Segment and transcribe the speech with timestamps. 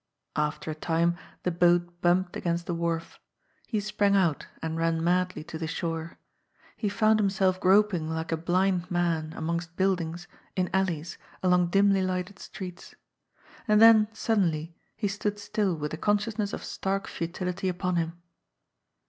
[0.35, 3.19] After a time the boat bumped against the wharf.
[3.67, 6.17] He sprang out and ran madly to the shore.
[6.75, 12.39] He found himself groping like a blind man amongst buildings, in alleys, along dimly lighted
[12.39, 12.95] streets.
[13.67, 18.13] And then suddenly he stood still with the consciousness of stark futility upon him.